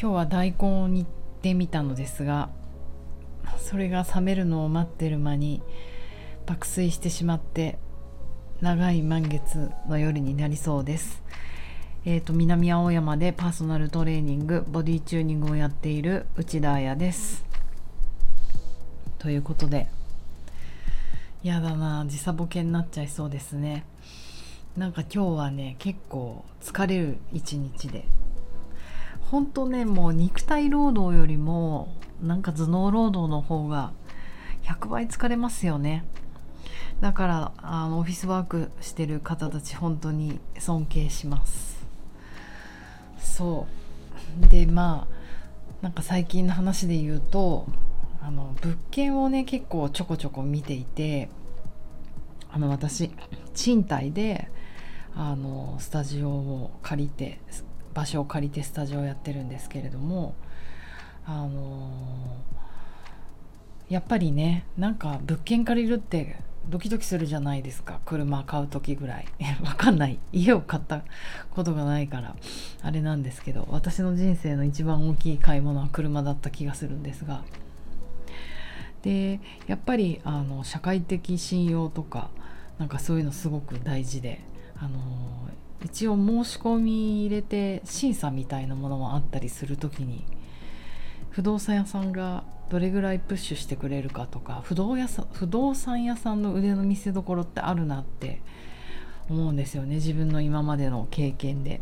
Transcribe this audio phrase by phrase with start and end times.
[0.00, 1.06] 今日は大根に行っ
[1.42, 2.48] てみたのですが
[3.58, 5.62] それが冷めるのを待ってる間に
[6.46, 7.78] 爆睡してしまって
[8.62, 11.22] 長い満月の夜になりそうです。
[12.06, 17.44] えーと、南青山でパーソナルトレーニングボディチューニングをやっている内田彩です。
[19.18, 19.86] ということで
[21.42, 23.84] やだな時差ボケになっちゃいそうですね。
[24.78, 28.06] なんか今日はね結構疲れる一日で
[29.30, 33.92] 本当ねもう肉体労働よりもなんか頭脳労働の方が
[34.64, 36.04] 100倍疲れますよね。
[37.00, 41.86] だからあのオフィスワークしてる方たち本当に尊敬します。
[43.20, 43.66] そ
[44.44, 44.48] う。
[44.48, 45.20] でまあ
[45.80, 47.66] なんか最近の話で言うと
[48.20, 51.30] あの物件をね結構ちょこちょこ見ていて
[52.50, 53.12] あの私
[53.54, 54.50] 賃貸で
[55.14, 57.38] あのスタジオを借りて
[57.94, 60.34] 場所を借りてスタジオをやってるんですけれども
[61.26, 61.90] あの
[63.88, 66.36] やっぱりねなんか物件借りるって
[66.68, 68.00] ドキドキするじゃないですか。
[68.04, 69.26] 車買う時ぐらい。
[69.64, 70.18] わかんない。
[70.32, 71.02] 家を買った
[71.50, 72.36] ことがないから
[72.82, 77.42] あれなんですけど私の人生の一番大きい買い物は車だった気がするんですが。
[79.02, 82.30] でやっぱりあの社会的信用とか
[82.78, 84.42] なんかそういうのすごく大事で
[84.78, 84.98] あの
[85.84, 90.24] 一応申し込み入れて審査みたいなものもあったりする時に
[91.30, 98.40] 不動産屋さんがどれぐらいプッシュしてくれるかとか不動屋さ不動産屋さんの腕の見せ所ってあるなって
[99.28, 101.80] 思うんですよね自分の今までの経験で。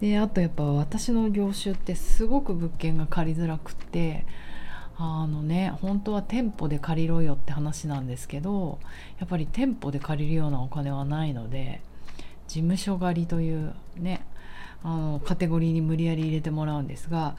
[0.00, 4.24] であとやっぱ私の業種ってすごく物件が借りづらくって
[4.96, 8.78] あのね本当は店舗で借りろよって話なんですけど
[9.18, 11.82] やっぱり店舗で借りるようなお金はないので
[12.50, 14.26] 事務所借りというね
[14.82, 17.36] あのカテゴリーに無理やり入れてもらうんですが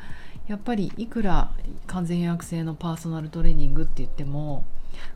[0.47, 1.51] やっぱりいくら
[1.85, 4.63] 完全予約制のパーソナルトレーニングって言っても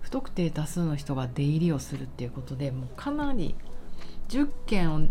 [0.01, 3.55] 不特定多数の人が出入りをするっていうことでもうかなり
[4.27, 5.07] 10件を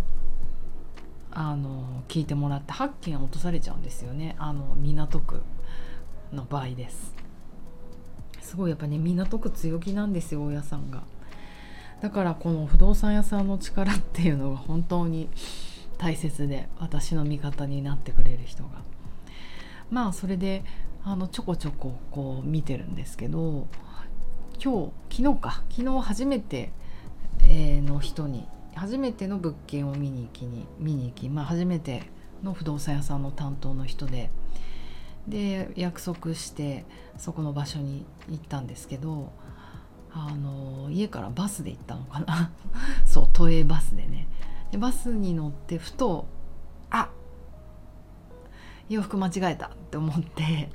[1.31, 4.37] あの聞いてもらって8件落とされちゃうんですよね。
[4.39, 5.43] あの港区
[6.33, 7.15] の場合です。
[8.41, 11.03] すごいやっぱね港区強気なんですよ大家さんが。
[12.00, 15.28] だからこの不動産屋さんの力っていうのが本当に
[15.99, 18.71] 大切で私の味方になってくれる人が。
[19.91, 20.65] まあそれで
[21.04, 23.69] あのちょこちょここう見てるんですけど
[24.62, 25.62] 今日昨日か。
[25.71, 26.71] 昨日初めて、
[27.49, 32.03] え、の人に初めての物件を見に行きに見に行き、まあ、初めて
[32.43, 34.31] の不動産屋さんの担当の人で
[35.28, 36.84] で約束して
[37.16, 39.33] そこの場所に行ったんですけど
[40.15, 42.53] あの家からバスで行ったのかな。
[43.05, 44.29] そう都営バスでね。
[44.71, 46.27] でバスに乗ってふと
[46.91, 47.11] あ
[48.89, 50.71] 洋服間違えたって思って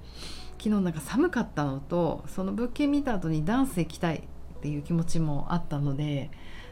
[0.58, 4.28] 昨日なんか寒かったのとその物件見た後にダンス行きたい
[4.58, 6.30] っていう気持ちもあったので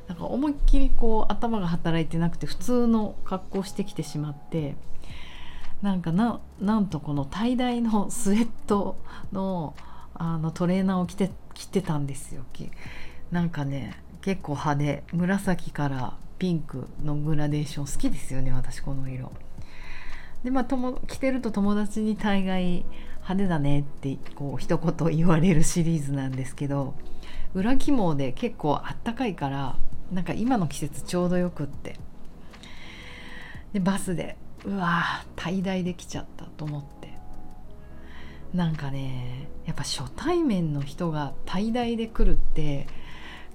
[0.07, 4.75] なんか思いっきりこう頭が働いてなくて普通の格好してきてしまって
[5.81, 8.97] なんかななんとこの tie イのスウェット
[9.31, 9.75] の
[10.19, 12.43] あのトレーナーを着て着てたんですよ。
[13.31, 15.03] なんかね結構派手。
[15.13, 19.31] 紫からピンクのグラデーション好きですよね私この色。
[20.43, 22.85] でまあとも着てると友達に大概
[23.21, 26.93] 派手だねってこう一言言われるシリーズなんですけど
[27.53, 29.77] 裏起毛で結構あったかいから
[30.11, 31.95] なんか今の季節ちょうどよくって。
[33.73, 37.16] でバスでうわータイダイで来ちゃったと思って。
[38.53, 42.87] なんかねやっぱ初対面の人がタイダイで来るって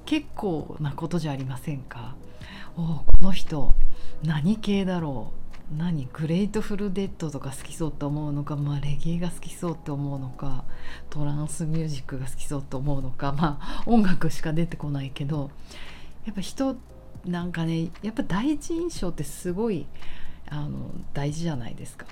[0.04, 2.14] 結構なことじゃありませんか？
[2.76, 3.75] おこの人
[4.22, 5.76] 何系だろう？
[5.76, 10.64] 何グレートフルデッドとか好きそうと思うのか、まあ、レゲエが好きそうって思うのか？
[11.08, 13.32] トランスミュージックが好きそうと思うのか？
[13.32, 15.50] まあ音楽しか出てこないけど
[16.26, 16.76] やっぱ人
[17.25, 19.87] なんかねやっぱ第一印象ってすごい
[20.49, 22.05] あの大事じゃないですか。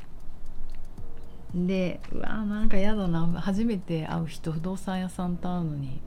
[1.54, 3.26] でうわーなんかやだな。
[3.40, 6.00] 初めて会う人不動産屋さんと会うのに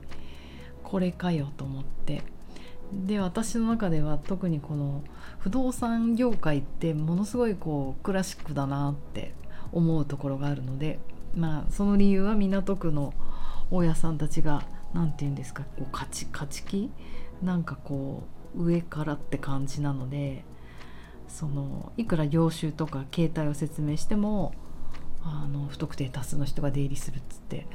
[0.82, 2.22] これかよと思って。
[2.92, 5.02] で私の中では特にこの
[5.38, 9.34] 不動産業界ってものすごいこうクラシックだなって
[9.72, 11.00] 思うところがあるので
[11.34, 13.12] まあその理由は港区の
[13.70, 14.62] 大家さんたちが
[14.92, 16.90] 何て言うんですかこう勝ち勝ち気？
[17.42, 18.22] なんかこ
[18.54, 20.44] う上からって感じなので
[21.26, 24.52] そのいくら業種とか形態を説明しても
[25.24, 27.66] あの不特定多数の人が出入りするっつって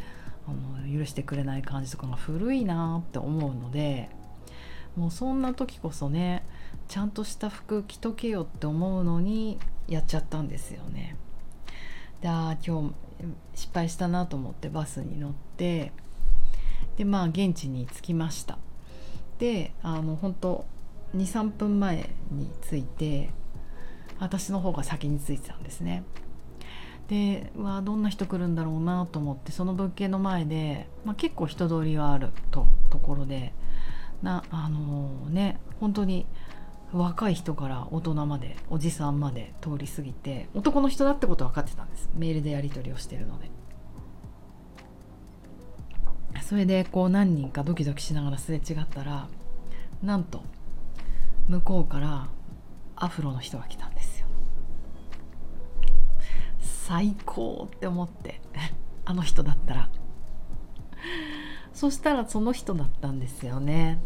[0.47, 0.51] あ
[0.87, 4.09] の許してくれない感じとかが古いなって思うので
[4.95, 6.43] もうそんな時こそね
[6.87, 11.15] ちゃんとした服着とけよって思うのにやっちゃったんですよね。
[12.21, 12.93] であ今日
[13.55, 15.91] 失敗したなと思ってバスに乗って
[16.97, 18.57] でまあ現地に着きました
[19.37, 20.65] であの本当
[21.15, 23.29] 23分前に着いて
[24.19, 26.03] 私の方が先に着いてたんですね
[27.09, 33.51] でわどんな人来るんだろうなと思ってその物件の前で、まあ、結構人通りがあるとところで
[34.21, 36.27] なあのー、ね本当に
[36.93, 42.09] 若い人から大人までおじさんまで通り過ぎて男の人だってこと分かってたんです。
[42.15, 43.49] メールでやり取りをしてるので。
[46.41, 49.27] それでこう何人かドキドキしながらすれ違ったら
[50.01, 50.41] なんと
[51.47, 52.27] 向こうから
[52.95, 54.08] アフロの人が来たんです。
[56.89, 58.41] 最高って思って
[59.05, 59.89] あの人だったら。
[61.71, 63.99] そしたらその人だったんですよね。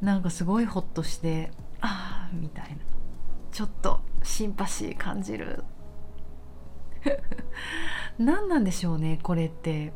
[0.00, 1.50] なんかすごいホッとして
[1.82, 2.76] ああみたいな。
[3.52, 5.62] ちょっとシンパシー感じる。
[8.18, 9.92] 何なんでしょうねこれって。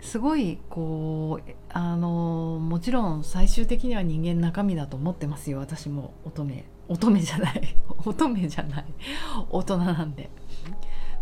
[0.00, 5.58] すごいこうあのもちろん最終的には人間中身だと思ってますよ。
[5.58, 6.64] 私も乙女。
[6.88, 7.76] 乙女じゃない。
[8.06, 8.84] 乙女じゃない。
[9.50, 10.30] 大人なんで。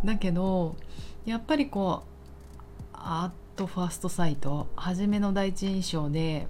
[0.04, 0.76] だけど
[1.24, 6.46] やっぱりこうアートファーストサイト初めの第一印象で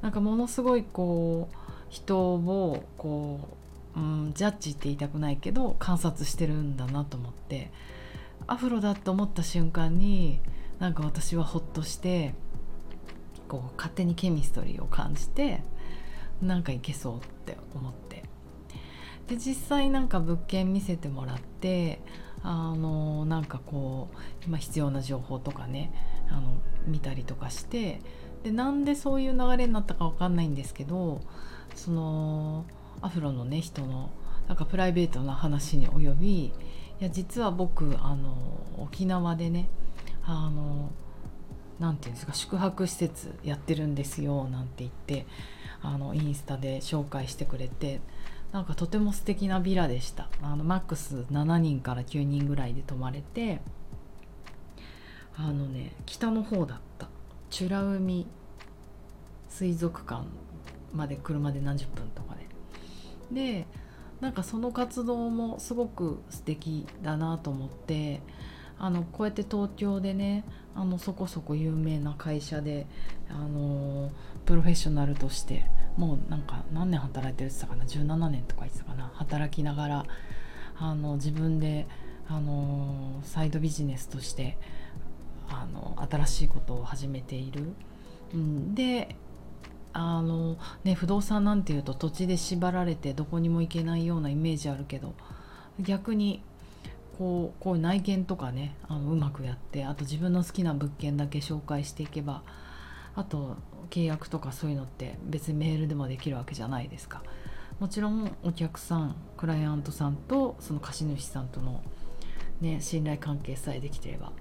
[0.00, 1.56] なんかものすごいこう
[1.88, 3.48] 人をこ
[3.96, 7.70] う、うん、ジャッジって言いたくないけど観察してるんだなと思って
[8.46, 10.40] アフロだと思った瞬間に
[10.78, 12.34] なんか私はホッとして
[13.48, 15.62] こう勝手にケミストリーを感じて
[16.42, 18.24] なんかいけそうって思って。
[19.28, 22.00] で実際なんか物件見せてもらって
[22.48, 24.16] あのなんかこう
[24.46, 25.92] 今必要な情報とかね
[26.30, 28.00] あの見たりとかして
[28.44, 31.20] でなんでそういう流れになったか分かんないんですけど
[31.74, 32.64] その
[33.02, 34.10] アフロのね人の
[34.46, 36.52] なんかプライベートな話に及びい
[37.00, 38.36] や実は僕あの
[38.78, 39.68] 沖縄でね
[40.24, 40.92] あの
[41.80, 45.26] なんていうんですか宿泊施設やってるんですよなんて言って
[45.82, 48.00] あのインスタで紹介してくれて
[48.52, 50.28] なんかとても素敵なビラでした。
[50.42, 53.60] あのマックス7人から9人ぐらいで泊まれて
[55.36, 57.08] あのね北の方だった。
[57.60, 58.26] 美ら海
[59.48, 60.24] 水族館
[60.92, 62.46] まで車で何十分とかで。
[63.30, 63.66] で
[64.20, 68.22] なんかその活動もすごく素敵だなと思って
[68.78, 70.44] あのこうやって東京でね
[70.74, 72.86] あのそこそこ有名な会社で
[73.28, 74.10] あの
[74.44, 75.64] プロフェッショナルとして
[75.96, 79.10] もうなんか何年働いてるって言ったかな？17年とか言ってたかな？
[79.14, 80.06] 働きながら
[80.78, 81.86] あの自分で
[82.28, 84.58] あのサイドビジネスとして
[85.48, 87.72] あの新しいことを始めている。
[88.34, 89.16] うん、で
[89.92, 95.14] あのね不動産なんていうと土地で縛られてどこにも行けないようなイメージあるけど
[95.80, 96.42] 逆に
[97.16, 102.42] こうこういう内見とかねあのうまくやってあと自分の好きな物件だけ紹介していけば
[103.16, 103.56] あと
[103.90, 107.22] 契約とかそういうのって別にメールでもできるわけじゃないですか。
[107.80, 111.82] もちろんお客さんクライアントさんとその貸主さんとの、
[112.60, 114.32] ね、信頼関係さえできてれば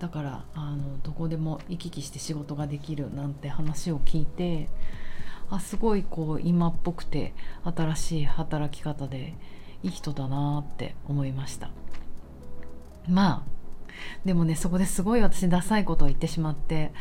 [0.00, 4.68] だからあのどこでも行き来して仕事ができるなんて話を聞いて
[5.48, 7.34] あすごいこう今っぽくて
[7.64, 9.34] 新しい働き方で
[9.84, 11.70] いい人だなって思いました
[13.08, 13.51] まあ
[14.24, 16.92] でもねそこですごい私ダサいことを言ってしまって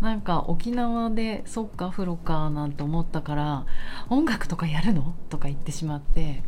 [0.00, 3.66] なんか沖縄でそっか風呂かなんて思ったから
[4.08, 5.14] 音楽とかやるの？
[5.28, 6.42] とか言ってしまって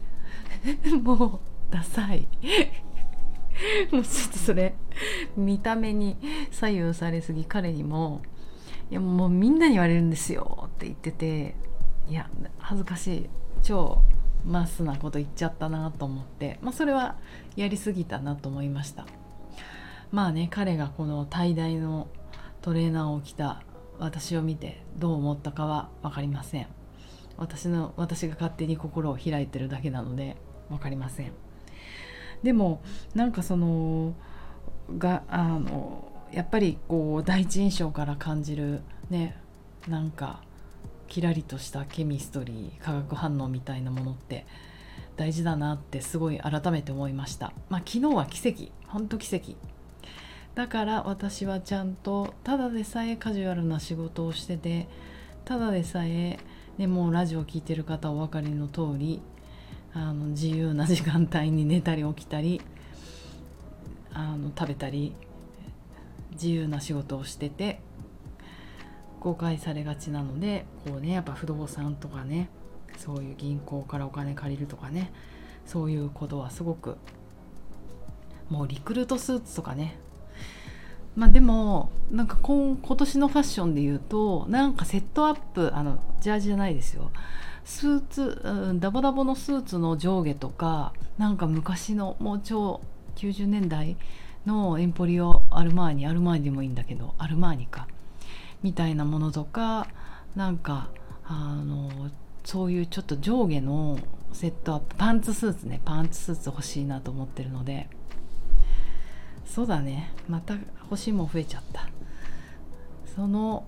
[1.02, 1.40] も
[1.70, 2.26] うダサい。
[3.92, 4.74] もうちょっとそれ
[5.36, 6.16] 見た目に
[6.50, 8.22] 左右されすぎ彼にも
[8.90, 11.54] 「いやもうみんなに言われるんですよ」って言ってて
[12.08, 13.30] いや恥ずかしい。
[13.62, 14.02] 超
[14.44, 17.16] マスなこと言っちゃったなと思って、まあ、それは
[17.56, 19.06] やりすぎたなと思いました。
[20.12, 22.06] まあね彼がこの滞大の
[22.60, 23.62] トレーナーを着た
[23.98, 26.66] 私を見てどう思ったかは分かりません。
[27.38, 30.36] 私の私が勝手に心を開いてるだけなので
[30.68, 31.32] 分かりません。
[32.42, 32.82] でも
[33.14, 34.14] なんかその
[34.98, 39.36] があのやっぱりこう第一印象から感じるね
[39.88, 40.42] なんか
[41.08, 44.46] キラリとしたケミストリー化学反応みたいなものって
[45.16, 47.52] 大事だなってすごい改めて思いました。
[47.68, 48.72] まあ昨日は奇跡。
[48.88, 49.56] ほんと奇跡。
[50.54, 54.86] だから私はちゃんとただでさえカジュアルな仕事をしてて
[55.46, 56.38] ただでさえ、
[56.76, 59.22] ね、もうラジオ聴いてる方お分かりの通り
[59.94, 62.60] あの自由な時間帯に寝たり起きたり
[64.12, 65.14] あの食べたり
[66.32, 67.80] 自由な仕事をしてて
[69.20, 72.50] 誤解されがちなのでこうねやっぱ不動産とかね
[72.98, 75.12] そういう銀行からお金借りるとかね
[75.64, 76.96] そういうことはすごく
[78.50, 79.96] もうリクルートスーツとかね
[81.14, 87.10] まあでもなんか今今年のファッションで言うとなんかセットアップあのジャージじゃないですよ。
[87.64, 92.80] スーツ、うん、ダボダボのスーツの上下とかなんか昔のもう超
[93.16, 93.96] 90年代
[94.46, 97.86] のエンポリオアルマーニアルマーニでもいいんだけどアルマーニか。
[98.62, 99.88] みたいなものとか
[100.36, 100.88] なんか
[101.24, 102.10] あの
[102.44, 103.98] そういうちょっと上下の
[104.32, 105.80] セットアップパンツスーツね。
[105.84, 107.88] パンツスーツ欲しいなと思ってるので。
[109.44, 110.12] そうだね。
[110.28, 111.88] また欲しいもん増えちゃった。
[113.14, 113.66] その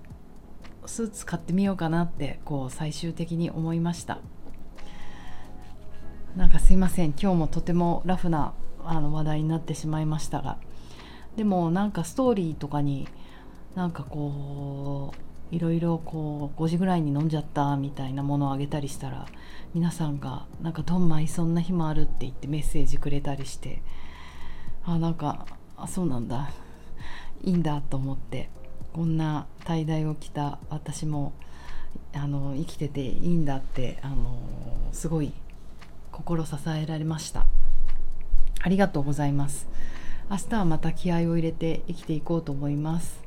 [0.85, 4.19] スーツ買ってみようかなってこう最終的に思いました。
[6.35, 7.11] なんかすいません。
[7.11, 8.53] 今日もとてもラフな
[8.83, 10.57] あの話題になってしまいましたが。
[11.35, 13.07] でもなんかストーリーとかに
[13.75, 15.13] なんかこ
[15.51, 19.27] ういろいろこう5時ぐらいに飲んじゃったみたいなものをあげたりしたら
[19.73, 23.81] 皆さんがなんかどんまいそんな日もあるって言ってメッセージくれたりして。
[24.87, 26.51] あなんかあそうなんだ。
[27.43, 28.49] いいんだと思って。
[28.93, 31.33] こんな tie dye を着た私も
[32.13, 34.39] あの生きてていいんだってあの
[34.93, 35.33] すごい
[36.13, 37.45] 心支えられました。
[38.61, 39.67] ありがとうございます。
[40.29, 43.21] 明日はまた気合を入れて生きていこうと思います。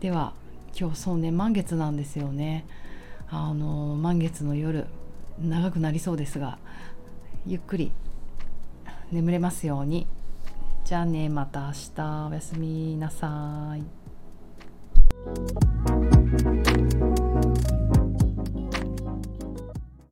[0.00, 0.32] では
[0.78, 2.66] 今日そうね満月なんですよね。
[3.30, 4.86] あの満月の夜
[5.40, 6.58] 長くなりそうですが
[7.46, 7.92] ゆっくり
[9.12, 10.08] 眠れますように。
[10.88, 13.82] じゃあねまた明日おやすみなさい。